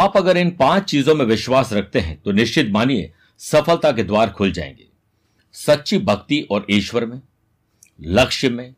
[0.00, 4.30] आप अगर इन पाँच चीज़ों में विश्वास रखते हैं तो निश्चित मानिए, सफलता के द्वार
[4.30, 4.86] खुल जाएँगे।
[5.52, 7.20] सच्ची भक्ति और ईश्वर में,
[8.00, 8.74] लक्ष्य में,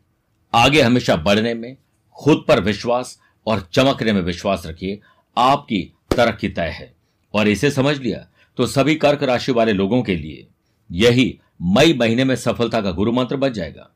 [0.53, 1.75] आगे हमेशा बढ़ने में,
[2.15, 4.99] खुद पर विश्वास और चमकने में विश्वास रखिए,
[5.37, 5.81] आपकी
[6.15, 6.93] तरक्की तय है।
[7.33, 10.47] और इसे समझ लिया तो सभी कर्क राशि वाले लोगों के लिए
[10.91, 13.89] यही मई महीने में सफलता का गुरु मंत्र बन जाएगा।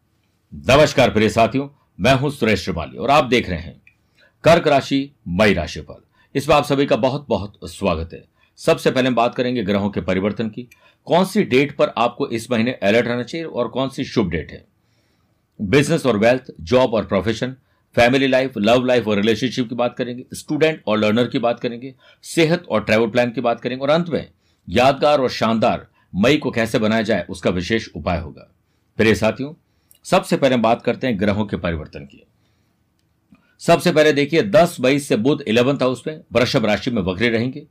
[0.54, 1.70] नमस्कार प्रिय साथियों,
[2.00, 3.82] मैं हूँ सुरेश श्रिवाली और आप देख रहे हैं
[4.44, 6.07] कर्क राशि मई राशि पर।
[6.38, 8.24] इसमें आप सभी का बहुत बहुत स्वागत है।
[8.58, 10.70] सबसे पहले बात करेंगे ग्रहों के परिवर्तन की।
[11.06, 14.52] कौन सी डेट पर आपको इस महीने अलर्ट रहना चाहिए और कौन सी शुभ डेट
[14.52, 14.66] है?
[15.62, 17.56] बिज़नेस और वेल्थ, जॉब और profession,
[17.96, 21.96] family life, love life और रिलेशनशिप की बात करेंगे, स्टूडेंट और लर्नर की बात करेंगे,
[22.24, 24.32] सेहत और ट्रैवल प्लान की बात करेंगे और अंत में
[24.70, 28.52] यादगार और शानदार मई को कैसे बनाया जाए उसका विशेष उपाय होगा।
[28.98, 29.54] प्रिय साथियों,
[30.04, 32.24] सबसे पहले बात करते हैं ग्रहों के परिवर्तन की।
[33.60, 37.66] सबसे पहले देखिए 10 मई से बुध इलेवंथ हाउस में वृषभ राशि में वक्री रहेंगे।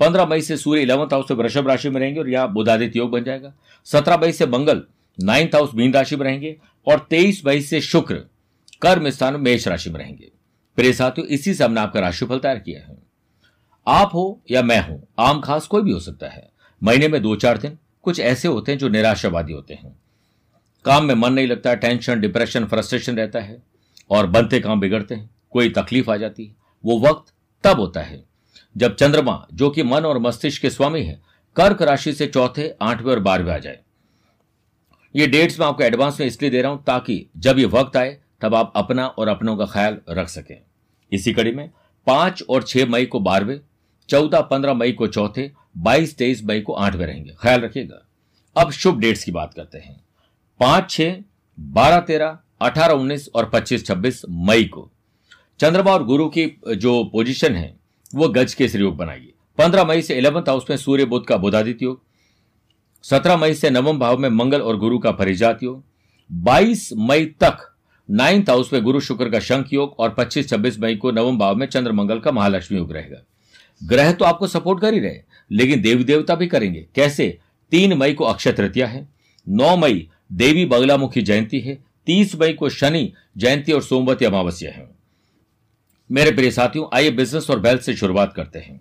[0.00, 3.10] 15 मई से सूर्य इलेवंथ हाउस में वृषभ राशि में रहेंगे और यहाँ बुधादित्य योग
[3.10, 3.52] बन जाएगा।
[3.84, 4.82] 17 मई से मंगल
[5.20, 6.56] नाइन्थ हाउस मीन राशि में रहेंगे
[6.88, 8.14] और 23 मई से शुक्र
[8.82, 10.30] कर्म स्थान मेष राशि में रहेंगे।
[10.76, 12.96] प्रिय साथियों, इसी से हमने आपका राशिफल तैयार किया है।
[13.86, 16.50] आप हो या मैं हूँ, आम खास कोई भी हो सकता है।
[16.82, 19.96] महीने में दो चार दिन कुछ ऐसे होते हैं जो निराशावादी होते हैं।
[20.84, 23.73] काम में मन नहीं लगता, टेंशन, डिप्रेशन, फ्रस्ट्रेशन रहता है।
[24.10, 27.32] और बनते काम बिगड़ते हैं, कोई तकलीफ़ आ जाती है। वो वक्त
[27.64, 28.24] तब होता है
[28.76, 31.20] जब चंद्रमा, जो कि मन और मस्तिष्क के स्वामी है,
[31.56, 33.78] कर्क राशि से चौथे, आठवें और बारहवें आ जाए।
[35.16, 38.18] ये डेट्स मैं आपको एडवांस में इसलिए दे रहा हूँ ताकि जब ये वक्त आए,
[38.40, 40.56] तब आप अपना और अपनों का ख्याल रख सकें।
[41.12, 41.70] इसी कड़ी में
[42.06, 43.60] पाँच और छह मई को बारहवें,
[44.08, 48.06] चौदह, पंद्रह मई को चौथे, बाईस, तेईस मई को आठवें रहेंगे। ख्याल रखिएगा।
[48.56, 50.00] अब शुभ डेट्स की बात करते हैं।
[50.60, 51.16] पाँच, छह,
[51.60, 54.90] बारह, तेरह अठारह, उन्नीस और पच्चीस, छब्बीस मई को।
[55.60, 57.74] चंद्रमा और गुरु की जो पोजीशन है,
[58.14, 61.84] वो गज के योग बनाइए। पंद्रह मई से इलेवंथ हाउस में सूर्य बुद्ध का बुधादित्य
[61.84, 62.02] योग।
[63.02, 65.84] सत्रह मई से नवम भाव में मंगल और गुरु का परिजात योग।
[66.32, 67.74] बाईस मई तक
[68.10, 71.56] नाइन्थ हाउस में गुरु शुक्र का शंख योग और पच्चीस, छब्बीस मई को नवम भाव
[71.56, 73.22] में चंद्र मंगल का महालक्ष्मी योग रहेगा।
[73.82, 75.20] ग्रह तो आपको सपोर्ट कर ही रहे
[75.50, 77.38] लेकिन देवी देवता भी करेंगे। कैसे?
[77.70, 79.08] तीन मई को अक्षय तृतीया है।
[79.48, 84.88] नौ मई देवी बगलामुखी जयंती है। तीस मई को शनि, जयंती और सोमवती अमावस्या है।
[86.12, 88.80] मेरे प्रिय साथियों, आइए बिज़नेस और वेल्थ से शुरुआत करते हैं।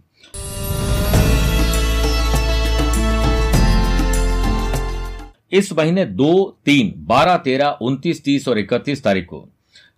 [5.51, 9.50] इस महीने दो, तीन, बारह, तेरह, उन्तीस, तीस और इकतीस तारीख को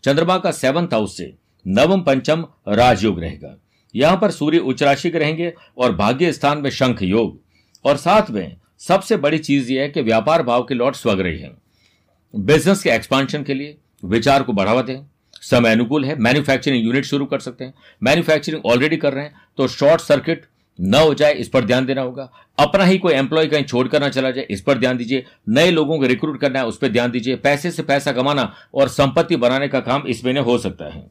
[0.04, 1.36] चंद्रमा का सेवंथ हाउस से
[1.68, 3.58] नवम, पंचम राजयोग रहेगा।
[3.96, 7.42] यहाँ पर सूर्य उच्च राशि के रहेंगे और भाग्य स्थान में शंख योग।
[7.86, 11.40] और साथ में सबसे बड़ी चीज़ यह है कि व्यापार भाव के लौट स्वग रही
[11.40, 11.65] है।
[12.36, 15.00] बिज़नेस के एक्सपांशन के लिए विचार को बढ़ावा दें।
[15.42, 17.74] समय अनुकूल है मैन्युफैक्चरिंग यूनिट शुरू कर सकते हैं।
[18.04, 20.46] मैन्युफैक्चरिंग ऑलरेडी कर रहे हैं तो शॉर्ट सर्किट
[20.80, 24.10] न हो जाए इस पर ध्यान देना होगा। अपना ही कोई एम्प्लॉय कहीं छोड़कर ना
[24.10, 27.12] चला जाए इस पर ध्यान दीजिए। नए लोगों को रिक्रूट करना है उस पर ध्यान
[27.12, 31.06] दीजिए। पैसे से पैसा कमाना और संपत्ति बनाने का काम इस महीने हो सकता है।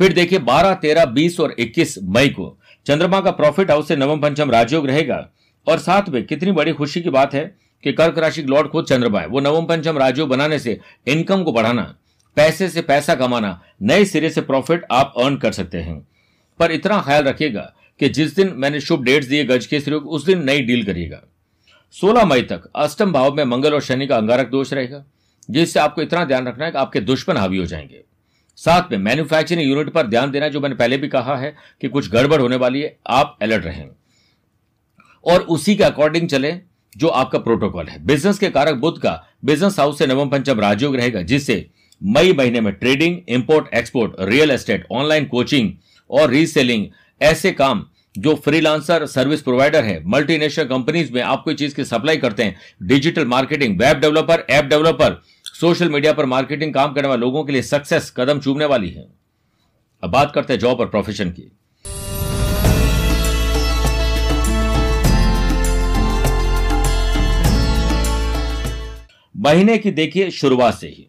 [0.00, 4.20] फिर देखिए 12, 13, 20 और 21 मई को चंद्रमा का प्रॉफिट हाउस से नवम
[4.20, 5.28] पंचम राजयोग रहेगा।
[5.66, 7.44] और साथ में कितनी बड़ी खुशी की बात है
[7.82, 11.52] कि कर्क राशि लॉर्ड खुद चंद्रमा है। वो नवम पंचम राजयोग बनाने से इनकम को
[11.52, 11.96] बढ़ाना,
[12.36, 16.08] पैसे से पैसा कमाना, नए सिरे से प्रॉफिट आप अर्न कर सकते हैं।
[16.60, 20.24] पर इतना ख्याल रखिएगा कि जिस दिन मैंने शुभ डेट्स दिए गज के सिरे, उस
[20.24, 21.22] दिन नई डील करिएगा।
[21.92, 25.04] 16 मई तक अष्टम भाव में मंगल और शनि का अंगारक दोष रहेगा,
[25.50, 28.00] जिससे आपको इतना ध्यान रखना है कि आपके दुश्मन हावी हो जाएँगे।
[28.56, 32.10] साथ में मैन्युफैक्चरिंग यूनिट पर ध्यान देना, जो मैंने पहले भी कहा है कि कुछ
[32.10, 33.88] गड़बड़ होने वाली है, आप अलर्ट रहें।
[35.24, 36.52] और उसी के अकॉर्डिंग चले।
[36.96, 40.96] जो आपका प्रोटोकॉल है। बिज़नेस के कारक बुद्ध का बिज़नेस हाउस से नवम पंचम राजयोग
[40.96, 41.66] रहेगा, जिससे
[42.00, 45.72] मई महीने में trading import export real estate online coaching
[46.10, 46.86] और रीसेलिंग
[47.20, 47.86] ऐसे काम
[48.18, 52.56] जो फ्रीलांसर सर्विस प्रोवाइडर है मल्टीनेशनल कंपनीज़ में आप कोई चीज़ की सप्लाई करते हैं
[52.82, 55.20] digital marketing web developer app developer
[55.54, 59.06] social media पर मार्केटिंग काम करने वाले लोगों के लिए सक्सेस कदम चूमने वाली है।
[60.02, 61.50] अब बात करते हैं जॉब और प्रोफेशन की।
[69.36, 71.08] महीने की देखिए शुरुआत से ही।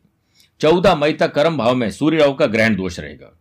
[0.59, 3.39] चौदह मई तक कर्म भाव में सूर्य राहु का ग्रहण दोष रहेगा।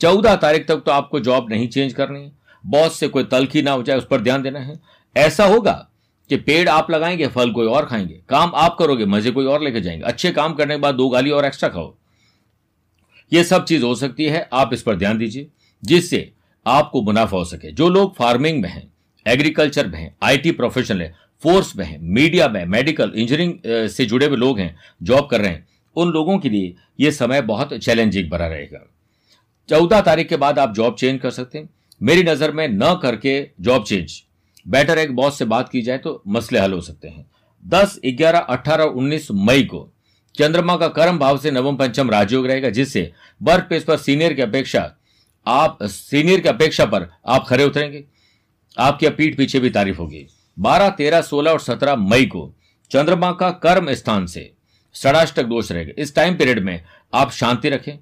[0.00, 2.32] चौदह तारीख तक तो आपको जॉब नहीं चेंज करनी।
[2.66, 4.80] बॉस से कोई तलखी ना हो जाए, उस पर ध्यान देना है।
[5.16, 5.88] ऐसा होगा
[6.28, 9.80] कि पेड़ आप लगाएँगे, फल कोई और खाएँगे। काम आप करोगे, मज़े कोई और लेके
[9.80, 11.94] जाएँगे। अच्छे काम करने के बाद दो गाली और एक्स्ट्रा खाओ।
[13.32, 15.48] ये सब चीज़ हो सकती है, आप इस पर ध्यान दीजिए,
[15.84, 16.32] जिससे
[16.66, 18.92] आपको मुनाफा हो सके। जो लोग फ़ार्मिंग में हैं
[19.26, 24.26] एग्रीकल्चर में हैं आईटी प्रोफेशनल है फोर्स में है, मीडिया में मेडिकल, इंजीनियरिंग से जुड़े
[24.26, 28.30] हुए लोग हैं, जॉब कर रहे हैं, उन लोगों के लिए यह समय बहुत चैलेंजिंग
[28.30, 28.84] भरा रहेगा।
[29.68, 31.68] चौदह तारीख के बाद आप जॉब चेंज कर सकते हैं।
[32.00, 34.22] मेरी नज़र में न करके जॉब चेंज।
[34.66, 37.26] बेटर एक बॉस से बात की जाए तो मसले हल हो सकते हैं।
[37.62, 39.88] दस, ग्यारह, अठारह, उन्नीस मई को
[40.34, 43.10] चंद्रमा का कर्म भाव से नवम पंचम राजयोग रहेगा, जिससे
[43.42, 44.94] वर्क प्लेस पर सीनियर की अपेक्षा,
[45.46, 48.04] आप, सीनियर की अपेक्षा पर आप खड़े उतरेंगे।
[48.76, 50.26] आपकी पीठ पीछे भी तारीफ़ होगी।
[50.58, 52.54] बारह, तेरह, सोलह और सत्रह मई को
[52.90, 54.52] चंद्रमा का कर्म स्थान से
[54.94, 56.84] षडाष्टक दोष रहेगा। इस टाइम पीरियड में
[57.14, 57.92] आप शांति रखें।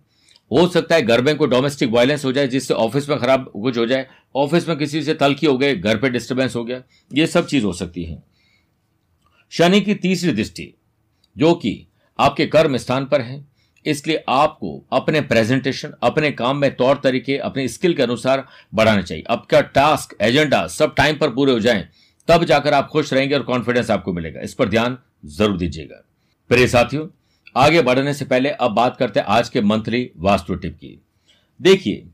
[0.51, 3.79] हो सकता है घर में कोई डोमेस्टिक वायलेंस हो जाए, जिससे ऑफ़िस में खराब कुछ
[3.79, 4.07] हो जाए।
[4.37, 6.83] ऑफ़िस में किसी से तलखी हो गए घर पे डिस्टर्बेंस हो गया,
[7.15, 8.23] ये सब चीज़ हो सकती है।
[9.51, 10.73] शनि की तीसरी दृष्टि,
[11.37, 11.87] जो कि
[12.19, 13.45] आपके कर्म स्थान पर है,
[13.87, 19.25] इसलिए आपको अपने प्रेजेंटेशन अपने काम में तौर तरीके, अपने स्किल के अनुसार बढ़ाना चाहिए।
[19.31, 21.89] आपका टास्क एजेंडा सब टाइम पर पूरे हो जाए।
[22.29, 26.03] तब जाकर आप खुश रहेंगे और कॉन्फिडेंस आपको मिलेगा। इस पर ध्यान ज़रूर दीजिएगा।
[26.51, 27.07] प्रिय साथियों,
[27.57, 30.99] आगे बढ़ने से पहले अब बात करते हैं आज के मंथली वास्तु टिप की।
[31.61, 32.05] देखिए,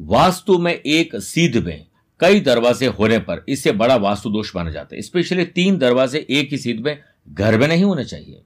[0.00, 1.86] वास्तु में एक सीध में
[2.20, 6.50] कई दरवाजे होने पर इससे बड़ा वास्तु दोष माना जाता है। स्पेशली तीन दरवाजे एक
[6.50, 6.98] ही सीध में
[7.28, 8.42] घर में नहीं होने चाहिए।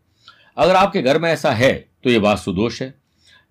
[0.56, 1.72] अगर आपके घर में ऐसा है
[2.04, 2.94] तो यह वास्तु दोष है,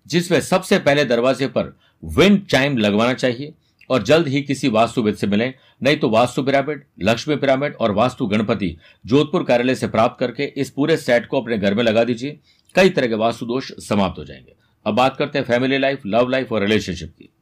[0.06, 3.52] जिसमें सबसे पहले दरवाजे पर विंड चाइम लगवाना चाहिए
[3.90, 8.26] और जल्द ही किसी वास्तुविद से मिलें। नहीं तो वास्तु पिरामिड, लक्ष्मी पिरामिड और वास्तु
[8.26, 12.40] गणपति जोधपुर कार्यालय से प्राप्त करके इस पूरे सेट को अपने घर में लगा दीजिए।
[12.74, 14.52] कई तरह के वास्तु दोष समाप्त हो जाएँगे।
[14.86, 17.32] अब बात करते हैं फैमिली लाइफ, लव लाइफ और रिलेशनशिप की।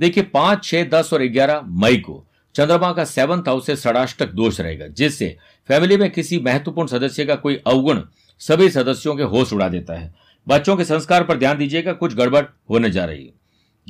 [0.00, 2.22] देखिए, पाँच, छह, दस और ग्यारह मई को
[2.54, 5.36] चंद्रमा का सेवंथ हाउस से षडाष्टक दोष रहेगा, जिससे
[5.68, 8.00] फैमिली में किसी महत्वपूर्ण सदस्य का कोई अवगुण
[8.38, 10.14] सभी सदस्यों के होश उड़ा देता है।
[10.48, 13.32] बच्चों के संस्कार पर ध्यान दीजिएगा, कुछ गड़बड़ होने जा रही है।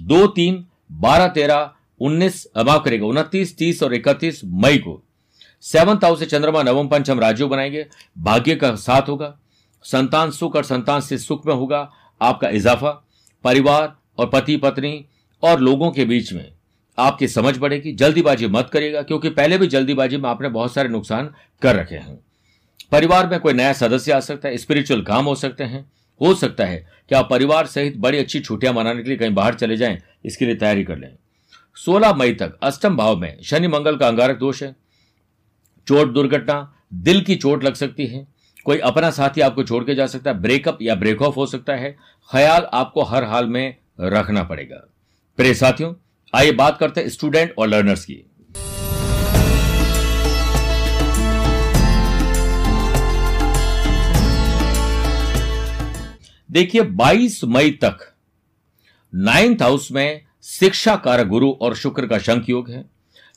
[0.00, 1.70] दो तीन, बारह तेरह,
[2.00, 5.02] उन्नीस माफ़ करेगा उनतीस, तीस और इकतीस मई को।
[5.60, 7.86] सेवंथ हाउस से चंद्रमा, नवम पंचम राज्यों बनाएँगे।
[8.18, 9.38] भाग्य का साथ होगा।
[9.82, 11.92] संतान सुख और संतान से सुख में होगा
[12.22, 13.04] आपका इजाफा।
[13.44, 15.06] परिवार और पति, पत्नी
[15.42, 16.52] और लोगों के बीच में
[16.98, 21.34] आपकी समझ बढ़ेगी। जल्दीबाजी मत करिएगा, क्योंकि पहले भी जल्दीबाजी में आपने बहुत सारे नुकसान
[21.62, 22.25] कर रखे हैं।
[22.92, 25.84] परिवार में कोई नया सदस्य आ सकता है स्पिरिचुअल काम हो सकते हैं।
[26.20, 29.54] हो सकता है कि आप परिवार सहित बड़ी अच्छी छुट्टियाँ मनाने के लिए कहीं बाहर
[29.54, 31.16] चले जाएँ, इसके लिए तैयारी कर लें।
[31.76, 34.74] 16 मई तक अष्टम भाव में शनि मंगल का अंगारक दोष है।
[35.86, 38.26] चोट दुर्घटना, दिल की चोट लग सकती है।
[38.66, 41.74] कोई अपना साथी आपको छोड़ के जा सकता है ब्रेकअप या ब्रेक ऑफ़ हो सकता
[41.74, 41.90] है।
[42.30, 44.76] ख्याल आपको हर हाल में रखना पड़ेगा।
[45.38, 45.94] प्रिय साथियों,
[46.34, 48.22] आइए बात करते हैं स्टूडेंट और लर्नर्स की।
[56.56, 57.98] देखिए 22 मई तक
[59.12, 62.84] नाइन्थ हाउस में शिक्षा कारक गुरु और शुक्र का शंख योग है,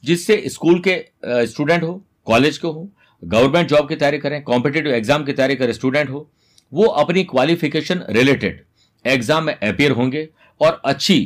[0.04, 0.96] जिससे स्कूल के
[1.48, 2.88] स्टूडेंट हो कॉलेज के हो
[3.24, 6.30] गवर्नमेंट जॉब की तैयारी करें कॉम्पिटेटिव एग्ज़ाम की तैयारी करें स्टूडेंट हो,
[6.72, 8.64] वो अपनी क्वालिफिकेशन रिलेटेड
[9.06, 10.28] एग्ज़ाम में अपेयर होंगे
[10.62, 11.20] और अच्छी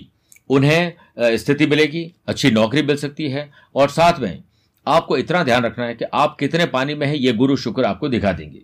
[0.50, 0.94] उन्हें
[1.38, 4.44] स्थिति मिलेगी, अच्छी नौकरी मिल सकती है और साथ में
[4.88, 8.10] आपको इतना ध्यान रखना है कि आप कितने पानी में है, ये गुरु शुक्र आपको
[8.10, 8.62] दिखा देंगे।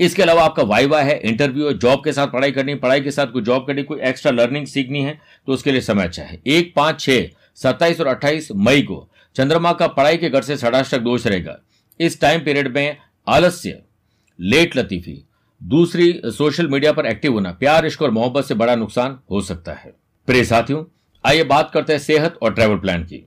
[0.00, 3.26] इसके अलावा आपका वाइवा है इंटरव्यू है जॉब के साथ पढ़ाई करनी पढ़ाई के साथ
[3.26, 6.72] कोई जॉब करनी कोई एक्स्ट्रा लर्निंग सीखनी है तो उसके लिए समय अच्छा है। एक,
[6.76, 11.26] पाँच, छह, सत्ताईस और अट्ठाईस मई को चंद्रमा का पढ़ाई के घर से षडाष्टक दोष
[11.26, 11.58] रहेगा।
[12.00, 12.96] इस टाइम पीरियड में
[13.26, 13.82] आलस्य
[14.38, 15.22] लेट लतीफी,
[15.60, 19.72] दूसरी सोशल मीडिया पर एक्टिव होना, प्यार, इश्क और मोहब्बत से बड़ा नुकसान हो सकता
[19.72, 19.92] है।
[20.28, 20.84] प्रिय साथियों,
[21.24, 23.26] आइए बात करते हैं सेहत और ट्रैवल प्लान की।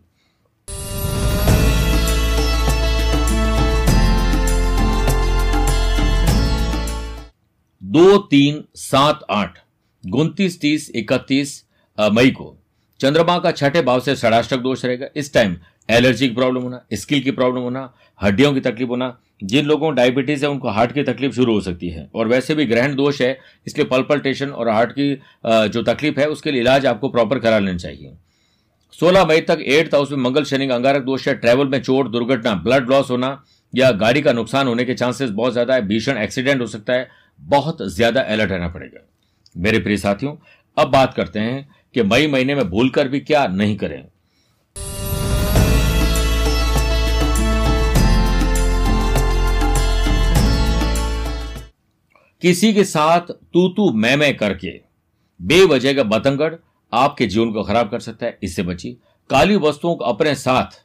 [7.93, 9.57] दो तीन सात आठ।
[10.03, 11.63] उनतीस तीस, इकतीस
[11.97, 12.55] मई को।
[12.99, 15.55] चंद्रमा का छठे भाव से षडाष्टक दोष रहेगा। इस टाइम
[15.89, 19.91] एलर्जी की प्रॉब्लम होना स्किल की प्रॉब्लम होना, हड्डियों की तकलीफ़ होना, जिन लोगों को
[19.91, 23.21] डायबिटीज़ है, उनको हार्ट की तकलीफ़ शुरू हो सकती है। और वैसे भी ग्रहण दोष
[23.21, 25.13] है, इसलिए पल्पल्टेशन और हार्ट की
[25.45, 28.13] जो तकलीफ़ है, उसके लिए इलाज आपको प्रॉपर करा लेना चाहिए।
[28.93, 32.11] 16 मई तक एट्थ हाउस में मंगल शनि का अंगारक दोष है ट्रैवल में चोट,
[32.11, 33.41] दुर्घटना ब्लड लॉस होना
[33.73, 37.21] या गाड़ी का नुकसान होने के चांसेस बहुत ज़्यादा है, भीषण एक्सीडेंट हो सकता है
[37.39, 38.99] बहुत ज़्यादा अलर्ट रहना पड़ेगा।
[39.55, 40.35] मेरे प्रिय साथियों,
[40.77, 44.03] अब बात करते हैं कि मई महीने में भूलकर भी क्या नहीं करें।
[52.41, 54.71] किसी के साथ तू तू मैं मैं करके
[55.39, 56.53] बेवजह का बतंगड़
[56.93, 58.89] आपके जीवन को खराब कर सकता है। इससे बची
[59.29, 60.81] काली वस्तुओं को अपने साथ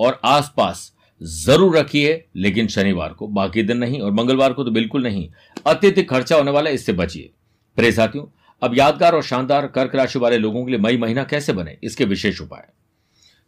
[0.00, 5.02] और आसपास ज़रूर रखिए, लेकिन शनिवार को, बाकी दिन नहीं और मंगलवार को तो बिल्कुल
[5.02, 5.28] नहीं।
[5.66, 7.30] अत्यधिक खर्चा होने वाला इससे बचिए।
[7.76, 8.24] प्रे साथियों,
[8.62, 12.04] अब यादगार और शानदार कर्क राशि वाले लोगों के लिए मई महीना कैसे बने, इसके
[12.04, 12.66] विशेष उपाय।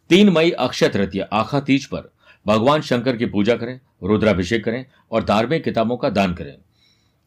[0.09, 2.11] तीन मई अक्षय तृतीय, आखा तीज पर।
[2.45, 6.55] भगवान शंकर की पूजा करें, रुद्राभिषेक करें और धार्मिक किताबों का दान करें।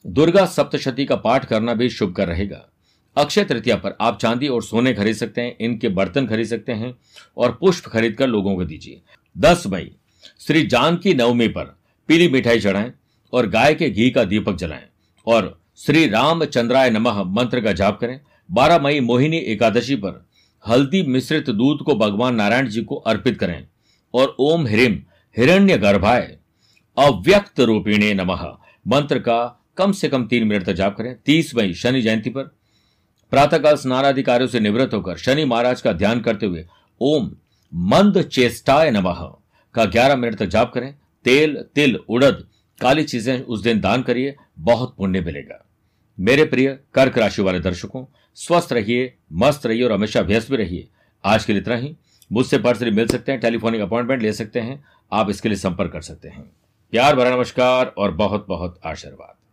[0.05, 2.67] दुर्गा सप्तशती का पाठ करना भी शुभ कर रहेगा।
[3.17, 6.95] अक्षय तृतीया पर आप चांदी और सोने खरीद सकते हैं, इनके बर्तन खरीद सकते हैं
[7.37, 9.01] और पुष्प खरीद कर लोगों को दीजिए।
[9.37, 9.91] दस मई
[10.41, 11.77] श्री जानकी नवमी पर
[12.09, 12.93] पीली मिठाई चढ़ाएँ
[13.33, 14.87] और गाय के घी का दीपक जलाएँ
[15.27, 20.25] और श्री रामचंद्राय नमः मंत्र का जाप करें। बारह मई मोहिनी एकादशी पर
[20.65, 23.67] हल्दी मिश्रित दूध को भगवान नारायण जी को अर्पित करें
[24.15, 24.99] और ओम ह्रीम
[25.37, 26.37] हिरण्य गर्भाय
[26.97, 28.47] अव्यक्त रूपिणे नमः
[28.87, 29.39] मंत्र का
[29.77, 32.43] कम से कम तीन मिनट तक जाप करें। तीस मई शनि जयंती पर
[33.33, 36.67] प्रातःकाल स्नानाधिकारियों से निवृत्त होकर शनि महाराज का ध्यान करते हुए
[37.01, 37.31] ओम
[37.73, 39.27] मंद चेष्टाय नमः।
[39.77, 42.47] का ग्यारह मिनट तक जाप करें। तेल, तिल, उड़द,
[42.81, 45.65] काली चीज़ें उस दिन दान करिए। बहुत पुण्य मिलेगा।
[46.21, 48.05] मेरे प्रिय कर्क राशि वाले दर्शकों,
[48.35, 50.89] स्वस्थ रहिए, मस्त रहिए और हमेशा व्यस्त भी रहिए।
[51.25, 51.97] आज के लिए इतना ही।
[52.33, 56.01] मुझसे पर्सनली मिल सकते हैं, टेलीफोनिक अपॉइंटमेंट ले सकते हैं। आप इसके लिए संपर्क कर
[56.01, 56.51] सकते हैं।
[56.91, 59.46] प्यार, भरा नमस्कार और बहुत बहुत आशीर्वाद।